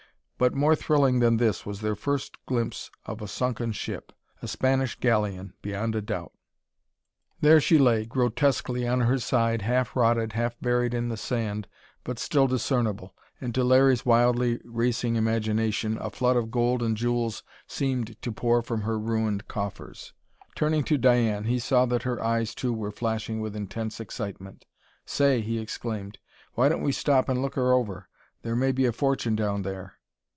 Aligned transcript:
But 0.41 0.55
more 0.55 0.75
thrilling 0.75 1.19
than 1.19 1.37
this 1.37 1.67
was 1.67 1.81
their 1.81 1.95
first 1.95 2.43
glimpse 2.47 2.89
of 3.05 3.21
a 3.21 3.27
sunken 3.27 3.73
ship 3.73 4.11
a 4.41 4.47
Spanish 4.47 4.95
galleon, 4.99 5.53
beyond 5.61 5.93
a 5.93 6.01
doubt! 6.01 6.31
There 7.41 7.61
she 7.61 7.77
lay, 7.77 8.05
grotesquely 8.07 8.87
on 8.87 9.01
her 9.01 9.19
side, 9.19 9.61
half 9.61 9.95
rotted, 9.95 10.33
half 10.33 10.59
buried 10.59 10.95
in 10.95 11.09
the 11.09 11.15
sand, 11.15 11.67
but 12.03 12.17
still 12.17 12.47
discernible. 12.47 13.13
And 13.39 13.53
to 13.53 13.63
Larry's 13.63 14.03
wildly 14.03 14.59
racing 14.65 15.15
imagination, 15.15 15.99
a 16.01 16.09
flood 16.09 16.35
of 16.37 16.49
gold 16.49 16.81
and 16.81 16.97
jewels 16.97 17.43
seemed 17.67 18.19
to 18.23 18.31
pour 18.31 18.63
from 18.63 18.81
her 18.81 18.97
ruined 18.97 19.47
coffers. 19.47 20.11
Turning 20.55 20.83
to 20.85 20.97
Diane, 20.97 21.43
he 21.43 21.59
saw 21.59 21.85
that 21.85 22.01
her 22.01 22.19
eyes 22.19 22.55
too 22.55 22.73
were 22.73 22.89
flashing 22.89 23.41
with 23.41 23.55
intense 23.55 23.99
excitement. 23.99 24.65
"Say!" 25.05 25.41
he 25.41 25.59
exclaimed. 25.59 26.17
"Why 26.55 26.67
don't 26.67 26.81
we 26.81 26.93
stop 26.93 27.29
and 27.29 27.43
look 27.43 27.53
her 27.53 27.73
over? 27.73 28.09
There 28.41 28.55
may 28.55 28.71
be 28.71 28.87
a 28.87 28.91
fortune 28.91 29.35
down 29.35 29.61
there!" 29.61 29.97